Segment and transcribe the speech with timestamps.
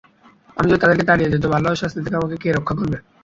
[0.57, 2.97] আমি যদি তাদেরকে তাড়িয়ে দেই, তবে আল্লাহর শাস্তি থেকে আমাকে কে রক্ষা করবে?